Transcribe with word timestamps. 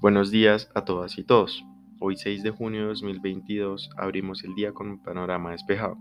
Buenos 0.00 0.30
días 0.30 0.70
a 0.74 0.86
todas 0.86 1.18
y 1.18 1.24
todos. 1.24 1.62
Hoy 1.98 2.16
6 2.16 2.42
de 2.42 2.48
junio 2.50 2.80
de 2.80 2.86
2022 2.86 3.90
abrimos 3.98 4.42
el 4.44 4.54
día 4.54 4.72
con 4.72 4.88
un 4.88 5.02
panorama 5.02 5.50
despejado. 5.50 5.98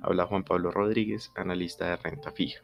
Habla 0.00 0.26
Juan 0.26 0.44
Pablo 0.44 0.70
Rodríguez, 0.70 1.32
analista 1.34 1.88
de 1.88 1.96
renta 1.96 2.30
fija. 2.30 2.62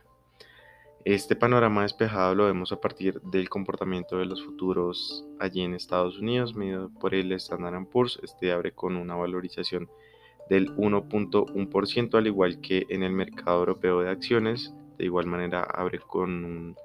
Este 1.04 1.34
panorama 1.34 1.82
despejado 1.82 2.36
lo 2.36 2.46
vemos 2.46 2.70
a 2.70 2.80
partir 2.80 3.20
del 3.22 3.48
comportamiento 3.48 4.18
de 4.18 4.26
los 4.26 4.44
futuros 4.44 5.24
allí 5.40 5.62
en 5.62 5.74
Estados 5.74 6.20
Unidos, 6.20 6.54
medido 6.54 6.90
por 7.00 7.12
el 7.12 7.32
Standard 7.32 7.84
Poor's. 7.88 8.20
Este 8.22 8.52
abre 8.52 8.70
con 8.70 8.94
una 8.94 9.16
valorización 9.16 9.90
del 10.48 10.72
1.1%, 10.76 12.14
al 12.14 12.28
igual 12.28 12.60
que 12.60 12.86
en 12.88 13.02
el 13.02 13.10
mercado 13.10 13.58
europeo 13.58 14.02
de 14.02 14.10
acciones. 14.10 14.72
De 14.96 15.06
igual 15.06 15.26
manera 15.26 15.64
abre 15.64 15.98
con 15.98 16.44
un 16.44 16.76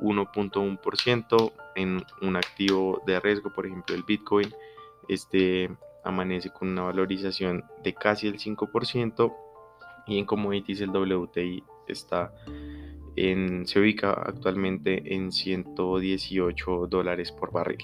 1.1% 0.00 1.52
en 1.74 2.02
un 2.22 2.36
activo 2.36 3.02
de 3.06 3.20
riesgo, 3.20 3.52
por 3.52 3.66
ejemplo 3.66 3.94
el 3.94 4.02
Bitcoin. 4.02 4.52
Este 5.08 5.70
amanece 6.04 6.50
con 6.50 6.68
una 6.68 6.82
valorización 6.82 7.64
de 7.82 7.94
casi 7.94 8.28
el 8.28 8.38
5% 8.38 9.34
y 10.06 10.18
en 10.18 10.24
commodities 10.24 10.80
el 10.80 10.90
WTI 10.90 11.64
está 11.88 12.32
se 13.16 13.80
ubica 13.80 14.12
actualmente 14.12 15.14
en 15.14 15.32
118 15.32 16.86
dólares 16.86 17.32
por 17.32 17.50
barril. 17.50 17.78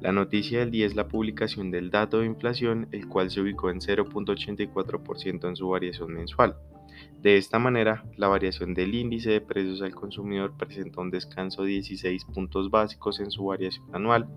La 0.00 0.12
noticia 0.12 0.60
del 0.60 0.70
día 0.70 0.86
es 0.86 0.94
la 0.94 1.08
publicación 1.08 1.70
del 1.70 1.90
dato 1.90 2.20
de 2.20 2.26
inflación, 2.26 2.88
el 2.92 3.08
cual 3.08 3.30
se 3.30 3.40
ubicó 3.40 3.70
en 3.70 3.80
0.84% 3.80 5.48
en 5.48 5.56
su 5.56 5.68
variación 5.68 6.12
mensual. 6.12 6.56
De 7.22 7.38
esta 7.38 7.58
manera, 7.58 8.04
la 8.16 8.28
variación 8.28 8.74
del 8.74 8.94
índice 8.94 9.30
de 9.30 9.40
precios 9.40 9.80
al 9.82 9.94
consumidor 9.94 10.52
presenta 10.56 11.00
un 11.00 11.10
descanso 11.10 11.62
de 11.62 11.70
16 11.70 12.26
puntos 12.26 12.70
básicos 12.70 13.18
en 13.20 13.30
su 13.30 13.46
variación 13.46 13.86
anual, 13.94 14.28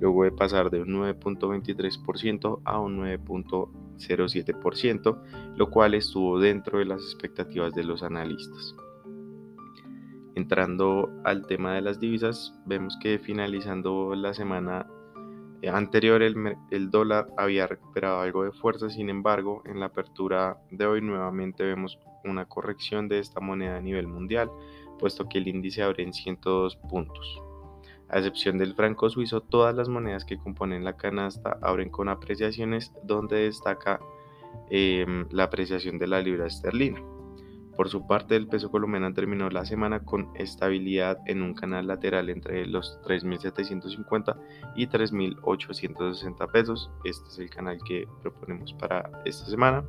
luego 0.00 0.24
de 0.24 0.32
pasar 0.32 0.70
de 0.70 0.80
un 0.80 0.88
9.23% 0.88 2.62
a 2.64 2.80
un 2.80 2.98
9.07%, 2.98 5.22
lo 5.56 5.70
cual 5.70 5.92
estuvo 5.94 6.40
dentro 6.40 6.78
de 6.78 6.86
las 6.86 7.02
expectativas 7.02 7.74
de 7.74 7.84
los 7.84 8.02
analistas. 8.02 8.74
Entrando 10.34 11.10
al 11.24 11.46
tema 11.46 11.74
de 11.74 11.80
las 11.80 12.00
divisas, 12.00 12.54
vemos 12.66 12.98
que 13.00 13.18
finalizando 13.18 14.14
la 14.16 14.34
semana 14.34 14.86
anterior 15.72 16.22
el, 16.22 16.90
dólar 16.90 17.28
había 17.36 17.66
recuperado 17.66 18.20
algo 18.20 18.44
de 18.44 18.52
fuerza, 18.52 18.90
sin 18.90 19.08
embargo, 19.08 19.62
en 19.64 19.80
la 19.80 19.86
apertura 19.86 20.58
de 20.70 20.86
hoy 20.86 21.00
nuevamente 21.00 21.64
vemos 21.64 21.98
una 22.24 22.46
corrección 22.46 23.08
de 23.08 23.18
esta 23.18 23.40
moneda 23.40 23.76
a 23.76 23.80
nivel 23.80 24.06
mundial, 24.06 24.50
puesto 24.98 25.28
que 25.28 25.38
el 25.38 25.48
índice 25.48 25.82
abre 25.82 26.02
en 26.02 26.12
102 26.12 26.76
puntos. 26.76 27.42
A 28.08 28.18
excepción 28.18 28.58
del 28.58 28.74
franco 28.74 29.08
suizo, 29.08 29.40
todas 29.40 29.74
las 29.74 29.88
monedas 29.88 30.24
que 30.24 30.36
componen 30.36 30.84
la 30.84 30.96
canasta 30.96 31.58
abren 31.62 31.90
con 31.90 32.08
apreciaciones 32.08 32.92
donde 33.02 33.44
destaca 33.44 34.00
em, 34.70 35.26
la 35.30 35.44
apreciación 35.44 35.98
de 35.98 36.06
la 36.06 36.20
libra 36.20 36.46
esterlina. 36.46 37.00
Por 37.76 37.88
su 37.88 38.06
parte, 38.06 38.36
el 38.36 38.46
peso 38.46 38.70
colombiano 38.70 39.12
terminó 39.12 39.50
la 39.50 39.64
semana 39.64 40.04
con 40.04 40.30
estabilidad 40.36 41.18
en 41.26 41.42
un 41.42 41.54
canal 41.54 41.88
lateral 41.88 42.30
entre 42.30 42.66
los 42.66 43.00
3.750 43.02 44.36
y 44.76 44.86
3.860 44.86 46.52
pesos. 46.52 46.90
Este 47.04 47.28
es 47.28 47.38
el 47.40 47.50
canal 47.50 47.78
que 47.84 48.06
proponemos 48.22 48.72
para 48.74 49.10
esta 49.24 49.46
semana. 49.46 49.84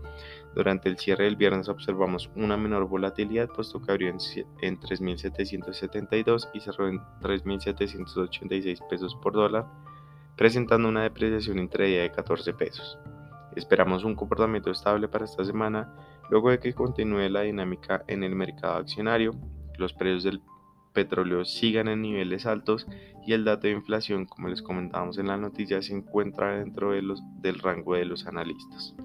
Durante 0.56 0.90
el 0.90 0.98
cierre 0.98 1.26
del 1.26 1.36
viernes 1.36 1.70
observamos 1.70 2.32
una 2.36 2.58
menor 2.58 2.88
volatilidad, 2.88 3.50
puesto 3.50 3.80
que 3.80 3.92
abrió 3.92 4.10
en, 4.10 4.18
en 4.62 4.80
3.772 4.80 6.50
y 6.54 6.62
cerró 6.62 6.88
en 6.88 7.00
3.786 7.22 8.88
pesos 8.90 9.16
por 9.22 9.34
dólar, 9.34 9.68
presentando 10.36 10.90
una 10.90 11.04
depreciación 11.04 11.60
intradía 11.60 12.02
de 12.02 12.12
14 12.12 12.54
pesos. 12.54 12.98
Esperamos 13.56 14.04
un 14.04 14.16
comportamiento 14.16 14.72
estable 14.72 15.08
para 15.08 15.26
esta 15.26 15.46
semana 15.46 15.94
Luego 16.30 16.50
de 16.50 16.60
que 16.60 16.74
continúe 16.74 17.30
la 17.30 17.42
dinámica 17.42 18.04
en 18.08 18.24
el 18.24 18.36
mercado 18.36 18.76
accionario, 18.78 19.32
los 19.78 19.94
precios 19.94 20.24
del 20.24 20.42
petróleo 20.94 21.46
sigan 21.46 21.88
en 21.88 22.02
niveles 22.02 22.48
altos 22.48 22.88
y 23.28 23.34
el 23.34 23.46
dato 23.46 23.68
de 23.68 23.74
inflación, 23.74 24.26
como 24.26 24.48
les 24.48 24.62
comentábamos 24.62 25.18
en 25.20 25.28
la 25.28 25.38
noticia, 25.38 25.82
se 25.82 25.94
encuentra 25.94 26.58
dentro 26.58 26.92
de 26.92 27.04
los, 27.04 27.22
del 27.42 27.60
rango 27.60 27.96
de 27.96 28.06
los 28.06 28.26
analistas. 28.26 28.96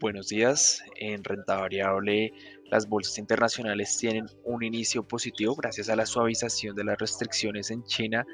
Buenos 0.00 0.28
días. 0.28 0.82
En 0.96 1.22
renta 1.22 1.58
variable, 1.58 2.32
las 2.72 2.88
bolsas 2.88 3.18
internacionales 3.18 3.98
tienen 3.98 4.26
un 4.44 4.62
inicio 4.62 5.06
positivo 5.06 5.54
gracias 5.54 5.90
a 5.90 5.94
la 5.94 6.06
suavización 6.06 6.74
de 6.74 6.84
las 6.84 6.98
restricciones 6.98 7.70
en 7.70 7.84
China, 7.84 8.24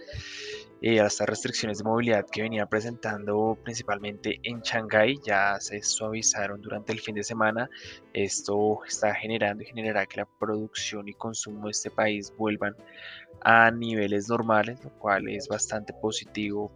eh, 0.81 1.00
a 1.00 1.06
estas 1.06 1.28
restricciones 1.28 1.78
de 1.78 1.84
movilidad 1.84 2.25
que 2.31 2.43
venía 2.43 2.65
presentando 2.66 3.59
principalmente 3.65 4.38
en 4.44 4.60
Shanghái, 4.60 5.19
ya 5.26 5.59
se 5.59 5.82
suavizaron 5.82 6.62
durante 6.62 6.93
el 6.93 7.00
fin 7.00 7.16
de 7.16 7.25
semana. 7.25 7.69
Esto 8.12 8.78
está 8.87 9.12
generando 9.12 9.65
y 9.65 9.66
generará 9.66 10.06
que 10.06 10.19
la 10.19 10.25
producción 10.25 11.09
y 11.09 11.15
consumo 11.15 11.65
de 11.65 11.72
este 11.72 11.91
país 11.91 12.32
vuelvan 12.38 12.76
a 13.41 13.72
niveles 13.72 14.28
normales, 14.28 14.78
lo 14.84 14.91
cual 15.00 15.28
es 15.28 15.49
bastante 15.49 15.93
positivo 15.94 16.70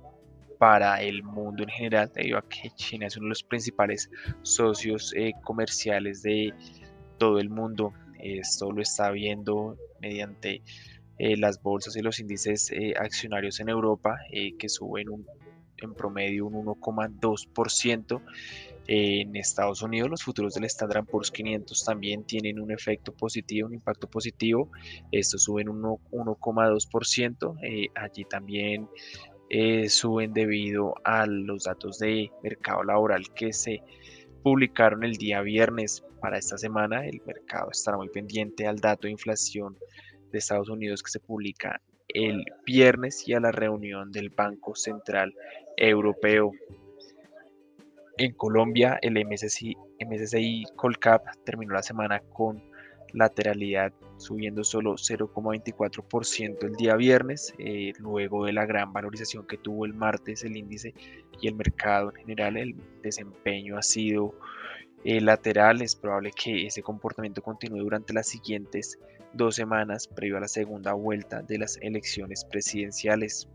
para 0.58 1.00
el 1.00 1.22
mundo 1.22 1.62
en 1.62 1.68
general, 1.68 2.10
debido 2.12 2.38
a 2.38 2.48
que 2.48 2.70
China 2.70 3.06
es 3.06 3.16
uno 3.16 3.26
de 3.26 3.30
los 3.30 3.42
principales 3.44 4.10
socios 4.42 5.14
eh, 5.16 5.32
comerciales 5.44 6.22
de 6.22 6.52
todo 7.18 7.38
el 7.38 7.50
mundo. 7.50 7.92
Esto 8.18 8.70
lo 8.70 8.82
está 8.82 9.10
viendo 9.10 9.76
mediante 10.00 10.62
eh, 11.18 11.36
las 11.36 11.62
bolsas 11.62 11.96
y 11.96 12.02
los 12.02 12.20
índices 12.20 12.70
eh, 12.70 12.94
accionarios 12.98 13.60
en 13.60 13.68
Europa, 13.68 14.18
que 14.58 14.68
suben 14.68 15.06
en 15.78 15.94
promedio 15.94 16.46
un 16.46 16.66
1,2%. 16.66 18.22
En 18.88 19.36
Estados 19.36 19.80
Unidos 19.82 20.10
los 20.10 20.24
futuros 20.24 20.54
del 20.54 20.64
Standard 20.64 21.06
Poor's 21.06 21.30
500 21.30 21.84
también 21.84 22.24
tienen 22.24 22.58
un 22.58 22.72
efecto 22.72 23.12
positivo, 23.12 23.68
un 23.68 23.74
impacto 23.74 24.08
positivo. 24.08 24.70
Estos 25.12 25.44
suben 25.44 25.68
un 25.68 25.82
1,2%. 25.82 27.90
allí 27.94 28.24
también 28.24 28.88
eh, 29.54 29.90
suben 29.90 30.32
debido 30.32 30.94
a 31.04 31.26
los 31.26 31.64
datos 31.64 31.98
de 31.98 32.30
mercado 32.42 32.84
laboral 32.84 33.34
que 33.34 33.52
se 33.52 33.82
publicaron 34.42 35.04
el 35.04 35.12
día 35.16 35.40
viernes 35.40 36.04
para 36.20 36.38
esta 36.38 36.58
semana. 36.58 37.06
El 37.06 37.20
mercado 37.26 37.70
estará 37.70 37.96
muy 37.96 38.08
pendiente 38.08 38.66
al 38.66 38.78
dato 38.78 39.06
de 39.06 39.12
inflación 39.12 39.76
de 40.30 40.38
Estados 40.38 40.68
Unidos 40.68 41.02
que 41.02 41.10
se 41.10 41.20
publica 41.20 41.80
el 42.08 42.44
viernes 42.66 43.26
y 43.26 43.34
a 43.34 43.40
la 43.40 43.52
reunión 43.52 44.10
del 44.10 44.30
Banco 44.30 44.74
Central 44.74 45.34
Europeo. 45.76 46.52
En 48.18 48.32
Colombia, 48.34 48.98
el 49.00 49.14
MSCI, 49.14 49.76
MSCI 50.06 50.64
Colcap 50.76 51.24
terminó 51.44 51.74
la 51.74 51.82
semana 51.82 52.20
con 52.20 52.62
lateralidad 53.12 53.92
subiendo 54.16 54.62
solo 54.64 54.94
0,24% 54.94 56.64
el 56.64 56.74
día 56.74 56.96
viernes, 56.96 57.54
eh, 57.58 57.92
luego 57.98 58.46
de 58.46 58.52
la 58.52 58.66
gran 58.66 58.92
valorización 58.92 59.46
que 59.46 59.58
tuvo 59.58 59.84
el 59.84 59.94
martes 59.94 60.44
el 60.44 60.56
índice 60.56 60.94
y 61.40 61.48
el 61.48 61.54
mercado 61.54 62.10
en 62.10 62.16
general, 62.16 62.56
el 62.56 62.76
desempeño 63.02 63.76
ha 63.76 63.82
sido 63.82 64.34
eh, 65.04 65.20
lateral, 65.20 65.82
es 65.82 65.96
probable 65.96 66.30
que 66.30 66.66
ese 66.66 66.82
comportamiento 66.82 67.42
continúe 67.42 67.80
durante 67.80 68.12
las 68.12 68.28
siguientes 68.28 68.98
dos 69.32 69.56
semanas 69.56 70.06
previo 70.06 70.36
a 70.36 70.40
la 70.40 70.48
segunda 70.48 70.92
vuelta 70.92 71.42
de 71.42 71.58
las 71.58 71.76
elecciones 71.78 72.44
presidenciales. 72.44 73.48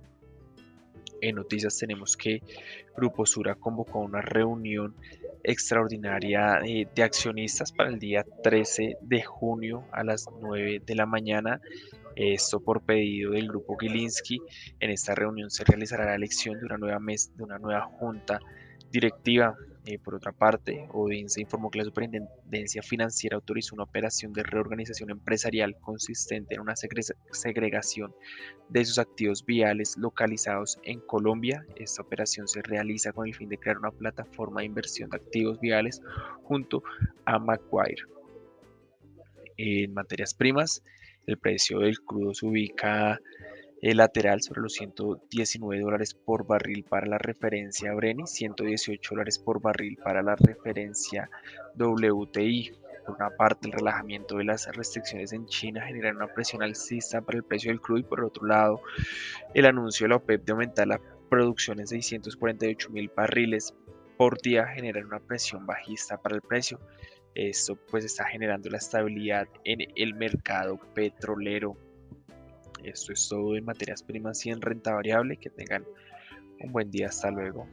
En 1.21 1.35
noticias 1.35 1.77
tenemos 1.77 2.17
que 2.17 2.41
Grupo 2.95 3.25
Sura 3.25 3.55
convocó 3.55 3.99
una 3.99 4.21
reunión 4.21 4.95
extraordinaria 5.47 6.59
eh, 6.65 6.87
de 6.93 7.03
accionistas 7.03 7.71
para 7.71 7.89
el 7.89 7.99
día 7.99 8.25
13 8.43 8.97
de 9.01 9.23
junio 9.23 9.85
a 9.93 10.03
las 10.03 10.25
9 10.41 10.81
de 10.85 10.95
la 10.95 11.05
mañana. 11.05 11.61
Esto 12.17 12.59
por 12.59 12.81
pedido 12.81 13.31
del 13.31 13.47
grupo 13.47 13.77
Gilinski. 13.77 14.41
En 14.79 14.89
esta 14.89 15.15
reunión 15.15 15.49
se 15.49 15.63
realizará 15.63 16.05
la 16.05 16.15
elección 16.15 16.59
de 16.59 16.65
una 16.65 16.77
nueva, 16.77 16.99
mes, 16.99 17.31
de 17.37 17.43
una 17.43 17.59
nueva 17.59 17.81
junta 17.81 18.39
directiva. 18.91 19.55
Eh, 19.89 19.99
por 19.99 20.15
otra 20.15 20.33
parte, 20.33 20.85
Odinse 20.91 21.39
informó 21.39 21.71
que 21.71 21.77
la 21.77 21.85
Superintendencia 21.85 22.81
Financiera 22.81 23.37
autorizó 23.37 23.73
una 23.73 23.85
operación 23.85 24.33
de 24.33 24.43
reorganización 24.43 25.09
empresarial 25.11 25.77
consistente 25.79 26.55
en 26.55 26.59
una 26.61 26.73
segregación 26.75 28.13
de 28.67 28.83
sus 28.83 28.99
activos 28.99 29.45
viales 29.45 29.95
localizados 29.97 30.77
en 30.83 30.99
Colombia. 30.99 31.65
Esta 31.77 32.01
operación 32.01 32.49
se 32.49 32.61
realiza 32.63 33.13
con 33.13 33.27
el 33.27 33.33
fin 33.33 33.47
de 33.47 33.57
crear 33.57 33.77
una 33.77 33.91
plataforma 33.91 34.59
de 34.59 34.65
inversión 34.65 35.09
de 35.09 35.15
activos 35.15 35.57
viales 35.61 36.01
junto 36.43 36.83
a 37.23 37.39
Macquarie. 37.39 38.03
En 39.55 39.93
materias 39.93 40.33
primas, 40.33 40.83
el 41.27 41.37
precio 41.37 41.79
del 41.79 41.97
crudo 42.01 42.33
se 42.33 42.45
ubica 42.45 43.21
el 43.81 43.97
lateral 43.97 44.41
sobre 44.41 44.61
los 44.61 44.73
119 44.73 45.81
dólares 45.81 46.13
por 46.13 46.45
barril 46.47 46.83
para 46.83 47.05
la 47.05 47.17
referencia 47.17 47.93
Breni, 47.93 48.25
118 48.25 49.09
dólares 49.11 49.37
por 49.39 49.61
barril 49.61 49.97
para 50.03 50.23
la 50.23 50.35
referencia 50.35 51.29
WTI. 51.77 52.71
Por 53.05 53.15
una 53.15 53.29
parte, 53.29 53.67
el 53.67 53.73
relajamiento 53.73 54.37
de 54.37 54.43
las 54.43 54.67
restricciones 54.75 55.31
en 55.31 55.45
China 55.45 55.85
genera 55.85 56.11
una 56.11 56.27
presión 56.27 56.63
alcista 56.63 57.21
para 57.21 57.37
el 57.37 57.43
precio 57.43 57.71
del 57.71 57.79
crudo 57.79 57.99
y 57.99 58.03
por 58.03 58.23
otro 58.23 58.45
lado, 58.45 58.81
el 59.53 59.65
anuncio 59.65 60.05
de 60.05 60.09
la 60.09 60.15
OPEP 60.17 60.43
de 60.43 60.51
aumentar 60.51 60.87
la 60.87 60.99
producción 61.29 61.79
en 61.79 61.87
648 61.87 62.89
mil 62.89 63.11
barriles 63.15 63.73
por 64.17 64.41
día 64.41 64.65
genera 64.67 65.05
una 65.05 65.19
presión 65.19 65.65
bajista 65.65 66.17
para 66.17 66.35
el 66.35 66.41
precio. 66.41 66.79
Esto 67.35 67.75
pues 67.75 68.03
está 68.03 68.25
generando 68.25 68.69
la 68.69 68.77
estabilidad 68.77 69.47
en 69.63 69.87
el 69.95 70.15
mercado 70.15 70.79
petrolero. 70.95 71.77
Esto 72.89 73.13
es 73.13 73.27
todo 73.27 73.55
en 73.55 73.65
materias 73.65 74.03
primas 74.03 74.45
y 74.45 74.49
en 74.49 74.61
renta 74.61 74.93
variable. 74.93 75.37
Que 75.37 75.49
tengan 75.49 75.85
un 76.59 76.71
buen 76.71 76.89
día. 76.89 77.07
Hasta 77.07 77.31
luego. 77.31 77.67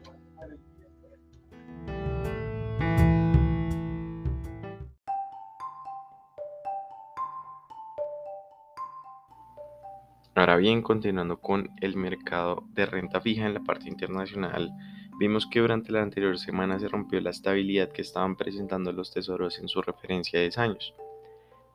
Ahora 10.36 10.56
bien, 10.56 10.82
continuando 10.82 11.40
con 11.40 11.70
el 11.80 11.96
mercado 11.96 12.64
de 12.72 12.86
renta 12.86 13.20
fija 13.20 13.46
en 13.46 13.54
la 13.54 13.60
parte 13.60 13.88
internacional, 13.88 14.72
vimos 15.20 15.46
que 15.46 15.60
durante 15.60 15.92
la 15.92 16.02
anterior 16.02 16.36
semana 16.38 16.80
se 16.80 16.88
rompió 16.88 17.20
la 17.20 17.30
estabilidad 17.30 17.92
que 17.92 18.02
estaban 18.02 18.34
presentando 18.36 18.92
los 18.92 19.12
tesoros 19.12 19.60
en 19.60 19.68
su 19.68 19.80
referencia 19.80 20.40
de 20.40 20.46
10 20.46 20.58
años. 20.58 20.94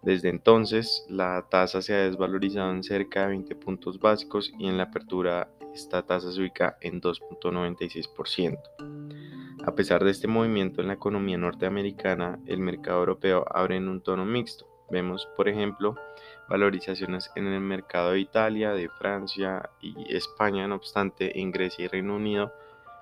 Desde 0.01 0.29
entonces, 0.29 1.05
la 1.09 1.45
tasa 1.49 1.81
se 1.81 1.93
ha 1.93 2.05
desvalorizado 2.05 2.71
en 2.71 2.83
cerca 2.83 3.21
de 3.23 3.29
20 3.29 3.55
puntos 3.55 3.99
básicos 3.99 4.53
y 4.57 4.67
en 4.67 4.77
la 4.77 4.83
apertura 4.83 5.49
esta 5.73 6.03
tasa 6.03 6.31
se 6.31 6.39
ubica 6.39 6.77
en 6.81 7.01
2.96%. 7.01 8.59
A 9.65 9.75
pesar 9.75 10.03
de 10.03 10.11
este 10.11 10.27
movimiento 10.27 10.81
en 10.81 10.87
la 10.87 10.93
economía 10.93 11.37
norteamericana, 11.37 12.39
el 12.45 12.59
mercado 12.59 12.99
europeo 12.99 13.45
abre 13.53 13.75
en 13.75 13.89
un 13.89 14.01
tono 14.01 14.25
mixto. 14.25 14.65
Vemos, 14.89 15.27
por 15.35 15.49
ejemplo, 15.49 15.95
valorizaciones 16.47 17.29
en 17.35 17.47
el 17.47 17.59
mercado 17.59 18.11
de 18.11 18.19
Italia, 18.19 18.71
de 18.71 18.89
Francia 18.89 19.69
y 19.81 20.15
España, 20.15 20.67
no 20.67 20.75
obstante, 20.75 21.39
en 21.39 21.51
Grecia 21.51 21.85
y 21.85 21.87
Reino 21.87 22.15
Unido 22.15 22.51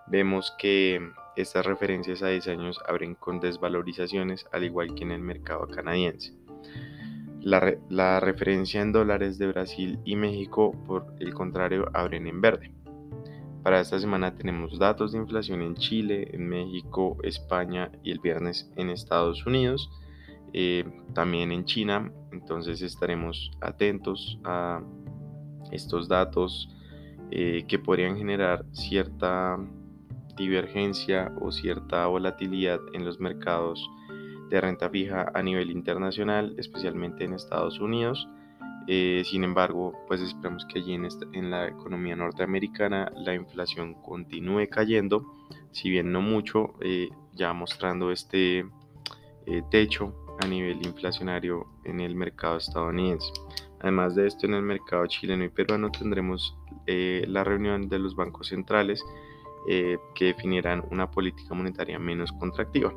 vemos 0.07 0.53
que 0.57 1.11
estas 1.35 1.65
referencias 1.65 2.23
a 2.23 2.29
10 2.29 2.47
años 2.47 2.79
abren 2.87 3.15
con 3.15 3.39
desvalorizaciones, 3.39 4.47
al 4.51 4.63
igual 4.63 4.95
que 4.95 5.03
en 5.03 5.11
el 5.11 5.21
mercado 5.21 5.67
canadiense. 5.67 6.33
La, 7.41 8.19
referencia 8.19 8.81
en 8.81 8.91
dólares 8.91 9.37
de 9.37 9.47
Brasil 9.47 9.99
y 10.03 10.15
México, 10.15 10.71
por 10.85 11.13
el 11.19 11.33
contrario, 11.33 11.89
abren 11.93 12.27
en 12.27 12.41
verde. 12.41 12.73
Para 13.63 13.79
esta 13.79 13.99
semana 13.99 14.35
tenemos 14.35 14.77
datos 14.79 15.11
de 15.11 15.19
inflación 15.19 15.61
en 15.61 15.75
Chile, 15.75 16.29
en 16.33 16.47
México, 16.47 17.17
España 17.23 17.91
y 18.03 18.11
el 18.11 18.19
viernes 18.19 18.71
en 18.75 18.89
Estados 18.89 19.45
Unidos, 19.45 19.89
eh, 20.53 20.83
también 21.13 21.51
en 21.51 21.65
China. 21.65 22.11
Entonces 22.31 22.81
estaremos 22.81 23.51
atentos 23.61 24.39
a 24.43 24.81
estos 25.71 26.07
datos 26.07 26.69
eh, 27.31 27.65
que 27.67 27.77
podrían 27.77 28.17
generar 28.17 28.65
cierta 28.71 29.57
divergencia 30.37 31.33
o 31.41 31.51
cierta 31.51 32.07
volatilidad 32.07 32.79
en 32.93 33.03
los 33.03 33.19
mercados 33.19 33.89
de 34.49 34.61
renta 34.61 34.89
fija 34.89 35.31
a 35.33 35.41
nivel 35.41 35.71
internacional, 35.71 36.55
especialmente 36.57 37.23
en 37.23 37.33
Estados 37.33 37.79
Unidos. 37.79 38.27
Eh, 38.89 39.23
sin 39.25 39.43
embargo, 39.43 39.93
pues 40.07 40.21
esperamos 40.21 40.65
que 40.65 40.79
allí 40.79 40.93
en, 40.93 41.51
la 41.51 41.67
economía 41.67 42.15
norteamericana 42.15 43.11
la 43.17 43.35
inflación 43.35 43.95
continúe 43.95 44.69
cayendo, 44.69 45.35
si 45.71 45.89
bien 45.89 46.13
no 46.13 46.21
mucho, 46.21 46.75
eh, 46.79 47.09
ya 47.33 47.51
mostrando 47.51 48.11
este 48.11 48.65
eh, 49.45 49.61
techo 49.69 50.15
a 50.39 50.47
nivel 50.47 50.85
inflacionario 50.85 51.67
en 51.83 51.99
el 51.99 52.15
mercado 52.15 52.57
estadounidense. 52.57 53.33
Además 53.81 54.15
de 54.15 54.27
esto, 54.27 54.45
en 54.45 54.53
el 54.53 54.63
mercado 54.63 55.05
chileno 55.07 55.43
y 55.43 55.49
peruano 55.49 55.91
tendremos 55.91 56.57
la 56.87 57.43
reunión 57.43 57.89
de 57.89 57.99
los 57.99 58.15
bancos 58.15 58.47
centrales 58.47 59.03
que 59.67 60.25
definirán 60.25 60.85
una 60.89 61.11
política 61.11 61.53
monetaria 61.53 61.99
menos 61.99 62.31
contractiva. 62.31 62.93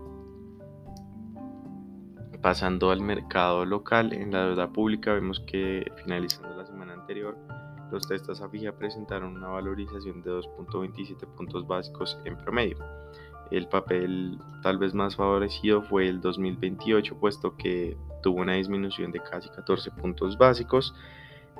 Pasando 2.43 2.91
al 2.91 3.03
mercado 3.03 3.67
local, 3.67 4.15
en 4.15 4.33
la 4.33 4.47
deuda 4.47 4.73
pública 4.73 5.13
vemos 5.13 5.41
que 5.41 5.85
finalizando 6.03 6.57
la 6.57 6.65
semana 6.65 6.95
anterior, 6.95 7.37
los 7.93 8.09
testas 8.09 8.41
a 8.41 8.49
fija 8.49 8.73
presentaron 8.73 9.37
una 9.37 9.49
valorización 9.49 10.23
de 10.23 10.31
2.27 10.31 11.27
puntos 11.37 11.67
básicos 11.67 12.19
en 12.25 12.39
promedio. 12.39 12.79
El 13.51 13.69
papel 13.69 14.39
tal 14.63 14.79
vez 14.79 14.95
más 14.95 15.17
favorecido 15.17 15.83
fue 15.83 16.09
el 16.09 16.23
2028, 16.23 17.19
puesto 17.19 17.57
que 17.59 17.99
tuvo 18.23 18.41
una 18.41 18.55
disminución 18.55 19.13
de 19.13 19.21
casi 19.21 19.51
14 19.51 19.91
puntos 19.91 20.39
básicos. 20.39 20.95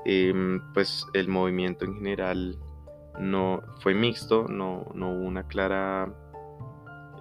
Em, 0.07 0.63
pues 0.73 1.07
el 1.13 1.29
movimiento 1.29 1.85
en 1.85 1.97
general 1.97 2.57
no 3.19 3.61
fue 3.81 3.93
mixto, 3.93 4.47
no, 4.49 4.87
no 4.95 5.11
hubo 5.11 5.25
una 5.25 5.47
clara 5.47 6.11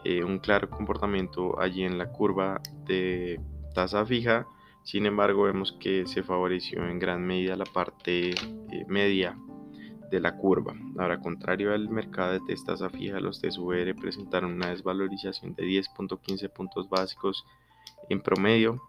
eh, 0.06 0.24
un 0.24 0.40
claro 0.40 0.70
comportamiento 0.70 1.60
allí 1.60 1.84
en 1.84 1.98
la 1.98 2.10
curva 2.12 2.62
de 2.86 3.40
tasa 3.74 4.06
fija. 4.06 4.48
Sin 4.84 5.06
embargo, 5.06 5.44
vemos 5.44 5.74
que 5.80 6.06
se 6.08 6.24
favoreció 6.24 6.88
en 6.88 7.00
gran 7.00 7.26
medida 7.26 7.56
la 7.56 7.66
parte 7.66 8.32
eh, 8.32 8.86
media 8.88 9.38
de 10.10 10.20
la 10.20 10.36
curva. 10.36 10.74
Ahora, 10.98 11.20
contrario 11.20 11.74
al 11.74 11.90
mercado 11.90 12.34
de 12.34 12.56
tasa 12.66 12.90
fija, 12.90 13.20
los 13.20 13.42
TSVR 13.42 13.96
presentaron 13.96 14.54
una 14.54 14.70
desvalorización 14.70 15.54
de 15.54 15.64
10.15 15.64 16.50
puntos 16.52 16.90
básicos 16.90 17.46
en 18.10 18.22
promedio. 18.22 18.82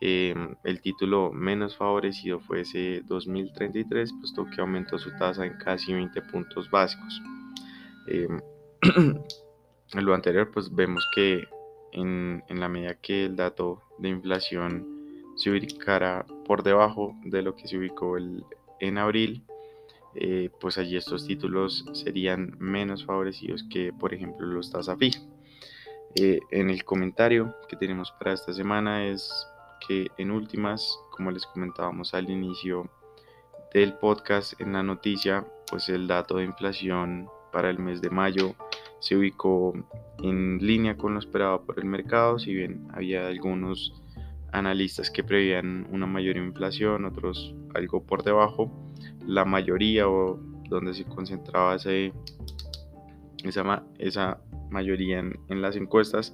Em, 0.00 0.56
el 0.64 0.80
título 0.80 1.32
menos 1.32 1.76
favorecido 1.76 2.40
fue 2.40 2.62
ese 2.62 3.02
2033, 3.06 4.12
puesto 4.14 4.46
que 4.46 4.60
aumentó 4.60 4.98
su 4.98 5.10
tasa 5.16 5.46
en 5.46 5.56
casi 5.58 5.92
20 5.92 6.22
puntos 6.22 6.70
básicos. 6.70 7.22
Em, 8.08 8.40
en 9.94 10.04
lo 10.04 10.14
anterior, 10.14 10.50
pues 10.52 10.74
vemos 10.74 11.06
que 11.14 11.46
en, 11.92 12.42
la 12.48 12.68
medida 12.68 12.94
que 12.94 13.26
el 13.26 13.36
dato 13.36 13.82
de 14.02 14.08
inflación 14.10 14.86
se 15.36 15.50
ubicara 15.50 16.26
por 16.44 16.62
debajo 16.62 17.16
de 17.24 17.42
lo 17.42 17.56
que 17.56 17.66
se 17.66 17.78
ubicó 17.78 18.16
el, 18.16 18.44
en 18.80 18.98
abril, 18.98 19.44
eh, 20.14 20.50
pues 20.60 20.76
allí 20.76 20.96
estos 20.96 21.26
títulos 21.26 21.86
serían 21.92 22.54
menos 22.58 23.04
favorecidos 23.06 23.64
que, 23.70 23.92
por 23.92 24.12
ejemplo, 24.12 24.46
los 24.46 24.70
tasa 24.70 24.96
fija. 24.96 25.20
Eh, 26.14 26.40
en 26.50 26.68
el 26.68 26.84
comentario 26.84 27.54
que 27.68 27.76
tenemos 27.76 28.12
para 28.12 28.34
esta 28.34 28.52
semana 28.52 29.06
es 29.06 29.32
que 29.86 30.08
en 30.18 30.30
últimas, 30.30 30.98
como 31.10 31.30
les 31.30 31.46
comentábamos 31.46 32.12
al 32.12 32.28
inicio 32.28 32.90
del 33.72 33.94
podcast, 33.94 34.60
en 34.60 34.74
la 34.74 34.82
noticia, 34.82 35.46
pues 35.70 35.88
el 35.88 36.06
dato 36.06 36.36
de 36.36 36.44
inflación 36.44 37.28
para 37.50 37.70
el 37.70 37.78
mes 37.78 38.02
de 38.02 38.10
mayo 38.10 38.54
se 39.02 39.16
ubicó 39.16 39.74
en 40.22 40.58
línea 40.64 40.96
con 40.96 41.14
lo 41.14 41.18
esperado 41.18 41.64
por 41.66 41.80
el 41.80 41.86
mercado, 41.86 42.38
si 42.38 42.54
bien 42.54 42.86
había 42.92 43.26
algunos 43.26 44.00
analistas 44.52 45.10
que 45.10 45.24
prevían 45.24 45.88
una 45.90 46.06
mayor 46.06 46.36
inflación, 46.36 47.04
otros 47.04 47.52
algo 47.74 48.04
por 48.06 48.22
debajo, 48.22 48.70
la 49.26 49.44
mayoría 49.44 50.08
o 50.08 50.38
donde 50.68 50.94
se 50.94 51.04
concentraba 51.04 51.74
ese, 51.74 52.12
esa, 53.42 53.84
esa 53.98 54.40
mayoría 54.70 55.18
en, 55.18 55.62
las 55.62 55.74
encuestas 55.74 56.32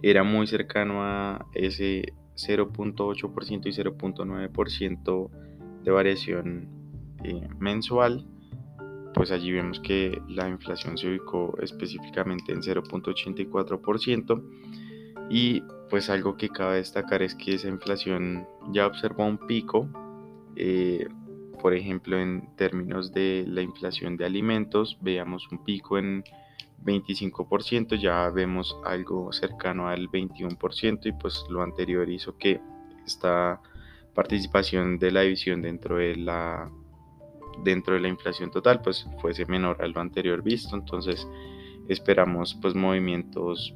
era 0.00 0.22
muy 0.22 0.46
cercano 0.46 1.02
a 1.02 1.44
ese 1.52 2.12
0.8% 2.36 3.66
y 3.66 3.70
0.9% 3.70 5.30
de 5.82 5.90
variación 5.90 6.68
eh, 7.24 7.48
mensual 7.58 8.24
pues 9.14 9.30
allí 9.30 9.52
vemos 9.52 9.80
que 9.80 10.20
la 10.28 10.48
inflación 10.48 10.98
se 10.98 11.08
ubicó 11.08 11.56
específicamente 11.62 12.52
en 12.52 12.60
0.84% 12.60 14.42
y 15.30 15.62
pues 15.88 16.10
algo 16.10 16.36
que 16.36 16.48
cabe 16.48 16.76
destacar 16.76 17.22
es 17.22 17.34
que 17.34 17.54
esa 17.54 17.68
inflación 17.68 18.46
ya 18.72 18.86
observó 18.86 19.24
un 19.24 19.38
pico, 19.38 19.88
eh, 20.56 21.06
por 21.60 21.74
ejemplo 21.74 22.18
en 22.18 22.54
términos 22.56 23.12
de 23.12 23.44
la 23.48 23.62
inflación 23.62 24.16
de 24.16 24.26
alimentos, 24.26 24.98
veamos 25.00 25.48
un 25.50 25.64
pico 25.64 25.96
en 25.98 26.24
25%, 26.84 27.96
ya 27.96 28.28
vemos 28.30 28.76
algo 28.84 29.32
cercano 29.32 29.88
al 29.88 30.08
21% 30.10 31.06
y 31.06 31.12
pues 31.12 31.44
lo 31.48 31.62
anterior 31.62 32.10
hizo 32.10 32.36
que 32.36 32.60
esta 33.06 33.60
participación 34.14 34.98
de 34.98 35.10
la 35.10 35.22
división 35.22 35.62
dentro 35.62 35.96
de 35.96 36.16
la 36.16 36.70
dentro 37.62 37.94
de 37.94 38.00
la 38.00 38.08
inflación 38.08 38.50
total 38.50 38.80
pues 38.82 39.06
fuese 39.20 39.46
menor 39.46 39.82
a 39.82 39.86
lo 39.86 40.00
anterior 40.00 40.42
visto. 40.42 40.76
Entonces 40.76 41.26
esperamos 41.88 42.56
pues 42.60 42.74
movimientos 42.74 43.74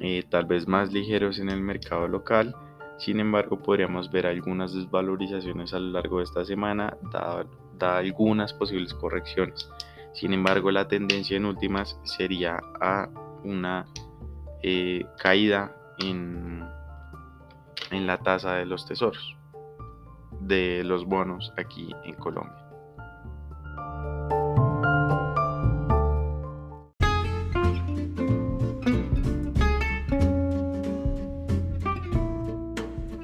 eh, 0.00 0.24
tal 0.28 0.46
vez 0.46 0.66
más 0.66 0.92
ligeros 0.92 1.38
en 1.38 1.48
el 1.48 1.60
mercado 1.60 2.08
local. 2.08 2.54
Sin 2.98 3.20
embargo 3.20 3.60
podríamos 3.60 4.10
ver 4.10 4.26
algunas 4.26 4.74
desvalorizaciones 4.74 5.72
a 5.74 5.78
lo 5.78 5.90
largo 5.90 6.18
de 6.18 6.24
esta 6.24 6.44
semana 6.44 6.96
dada, 7.10 7.98
algunas 7.98 8.52
posibles 8.52 8.94
correcciones. 8.94 9.68
Sin 10.12 10.32
embargo 10.32 10.70
la 10.70 10.88
tendencia 10.88 11.36
en 11.36 11.46
últimas 11.46 11.98
sería 12.04 12.60
a 12.80 13.08
una 13.44 13.86
eh, 14.62 15.04
caída 15.18 15.74
en 15.98 16.62
en 17.90 18.06
la 18.06 18.18
tasa 18.18 18.54
de 18.54 18.64
los 18.64 18.86
tesoros 18.86 19.36
de 20.46 20.82
los 20.84 21.06
bonos 21.06 21.52
aquí 21.56 21.90
en 22.04 22.14
Colombia. 22.14 22.62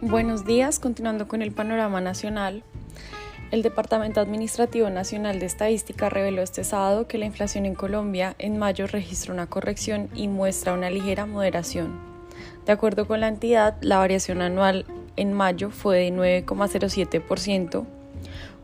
Buenos 0.00 0.46
días, 0.46 0.78
continuando 0.78 1.28
con 1.28 1.42
el 1.42 1.52
panorama 1.52 2.00
nacional. 2.00 2.62
El 3.50 3.62
Departamento 3.62 4.20
Administrativo 4.20 4.88
Nacional 4.88 5.38
de 5.38 5.46
Estadística 5.46 6.08
reveló 6.08 6.42
este 6.42 6.64
sábado 6.64 7.06
que 7.06 7.18
la 7.18 7.26
inflación 7.26 7.66
en 7.66 7.74
Colombia 7.74 8.34
en 8.38 8.58
mayo 8.58 8.86
registró 8.86 9.34
una 9.34 9.48
corrección 9.48 10.08
y 10.14 10.28
muestra 10.28 10.72
una 10.72 10.88
ligera 10.90 11.26
moderación. 11.26 11.98
De 12.64 12.72
acuerdo 12.72 13.06
con 13.06 13.20
la 13.20 13.28
entidad, 13.28 13.76
la 13.80 13.98
variación 13.98 14.42
anual 14.42 14.86
en 15.18 15.32
mayo 15.32 15.70
fue 15.70 15.98
de 15.98 16.12
9,07%. 16.12 17.84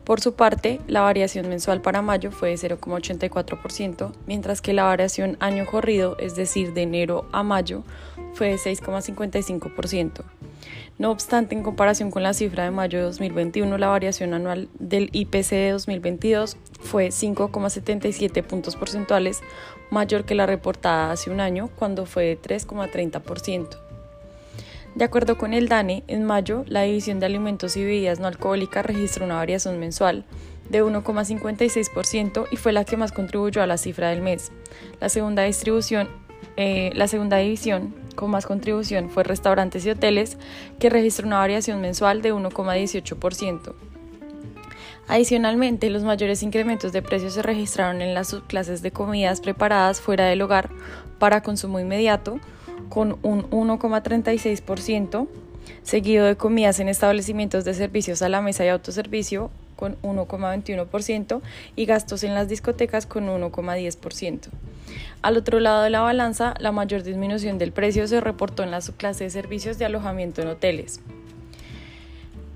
Por 0.05 0.21
su 0.21 0.35
parte, 0.35 0.79
la 0.87 1.01
variación 1.01 1.49
mensual 1.49 1.81
para 1.81 2.03
mayo 2.03 2.31
fue 2.31 2.49
de 2.49 2.57
0,84%, 2.57 4.11
mientras 4.27 4.61
que 4.61 4.73
la 4.73 4.83
variación 4.83 5.35
año 5.39 5.65
corrido, 5.65 6.15
es 6.19 6.35
decir, 6.35 6.73
de 6.73 6.83
enero 6.83 7.25
a 7.31 7.41
mayo, 7.41 7.83
fue 8.33 8.49
de 8.49 8.55
6,55%. 8.57 10.23
No 10.99 11.11
obstante, 11.11 11.55
en 11.55 11.63
comparación 11.63 12.11
con 12.11 12.21
la 12.23 12.33
cifra 12.33 12.63
de 12.63 12.71
mayo 12.71 12.99
de 12.99 13.05
2021, 13.05 13.77
la 13.79 13.87
variación 13.87 14.33
anual 14.33 14.69
del 14.79 15.09
IPC 15.11 15.49
de 15.49 15.71
2022 15.71 16.55
fue 16.81 17.07
5,77 17.07 18.43
puntos 18.43 18.75
porcentuales 18.75 19.41
mayor 19.89 20.23
que 20.23 20.35
la 20.35 20.45
reportada 20.45 21.11
hace 21.11 21.31
un 21.31 21.39
año, 21.39 21.69
cuando 21.75 22.05
fue 22.05 22.25
de 22.25 22.39
3,30%. 22.39 23.84
De 24.95 25.03
acuerdo 25.03 25.37
con 25.37 25.53
el 25.53 25.67
DANE, 25.67 26.05
en 26.07 26.23
mayo, 26.23 26.63
la 26.67 26.83
División 26.83 27.19
de 27.19 27.25
Alimentos 27.25 27.75
y 27.75 27.83
Bebidas 27.83 28.21
No 28.21 28.27
Alcohólicas 28.27 28.85
registró 28.85 29.25
una 29.25 29.35
variación 29.35 29.77
mensual 29.77 30.23
de 30.69 30.83
1,56% 30.83 32.47
y 32.49 32.55
fue 32.55 32.71
la 32.71 32.85
que 32.85 32.95
más 32.95 33.11
contribuyó 33.11 33.61
a 33.61 33.67
la 33.67 33.77
cifra 33.77 34.09
del 34.09 34.21
mes. 34.21 34.53
La 35.01 35.09
segunda 35.09 35.43
distribución, 35.43 36.07
eh, 36.55 36.91
la 36.95 37.09
segunda 37.09 37.37
división 37.37 37.93
con 38.15 38.31
más 38.31 38.45
contribución 38.45 39.09
fue 39.09 39.25
restaurantes 39.25 39.85
y 39.85 39.89
hoteles, 39.89 40.37
que 40.79 40.89
registró 40.89 41.27
una 41.27 41.39
variación 41.39 41.81
mensual 41.81 42.21
de 42.21 42.33
1,18%. 42.33 43.75
Adicionalmente, 45.09 45.89
los 45.89 46.03
mayores 46.03 46.41
incrementos 46.41 46.93
de 46.93 47.01
precios 47.01 47.33
se 47.33 47.41
registraron 47.41 48.01
en 48.01 48.13
las 48.13 48.29
subclases 48.29 48.81
de 48.81 48.91
comidas 48.91 49.41
preparadas 49.41 49.99
fuera 49.99 50.25
del 50.25 50.41
hogar 50.41 50.69
para 51.19 51.43
consumo 51.43 51.81
inmediato, 51.81 52.39
con 52.89 53.17
un 53.23 53.49
1,36%, 53.49 55.27
seguido 55.83 56.25
de 56.25 56.35
comidas 56.35 56.79
en 56.79 56.89
establecimientos 56.89 57.65
de 57.65 57.73
servicios 57.73 58.21
a 58.21 58.29
la 58.29 58.41
mesa 58.41 58.65
y 58.65 58.69
autoservicio 58.69 59.49
con 59.75 60.01
1,21% 60.01 61.41
y 61.75 61.85
gastos 61.85 62.23
en 62.23 62.33
las 62.33 62.47
discotecas 62.47 63.05
con 63.05 63.27
1,10%. 63.27 64.39
Al 65.21 65.37
otro 65.37 65.59
lado 65.59 65.83
de 65.83 65.89
la 65.89 66.01
balanza, 66.01 66.53
la 66.59 66.71
mayor 66.71 67.03
disminución 67.03 67.57
del 67.57 67.71
precio 67.71 68.07
se 68.07 68.21
reportó 68.21 68.63
en 68.63 68.71
la 68.71 68.81
subclase 68.81 69.25
de 69.25 69.29
servicios 69.29 69.77
de 69.77 69.85
alojamiento 69.85 70.41
en 70.41 70.49
hoteles, 70.49 71.01